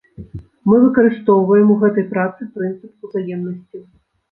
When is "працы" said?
2.15-2.41